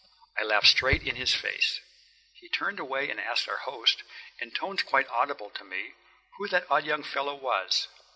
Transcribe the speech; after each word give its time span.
I 0.35 0.41
laughed 0.41 0.65
straight 0.65 1.03
in 1.03 1.15
his 1.15 1.35
face. 1.35 1.79
He 2.33 2.49
turned 2.49 2.79
away 2.79 3.11
and 3.11 3.19
asked 3.19 3.47
our 3.47 3.57
host, 3.59 4.01
in 4.39 4.49
tones 4.49 4.81
quite 4.81 5.07
audible 5.09 5.51
to 5.51 5.63
me, 5.63 5.93
who 6.39 6.47
that 6.47 6.65
odd 6.71 6.85
young 6.87 7.03
fellow 7.03 7.35
was. 7.35 7.87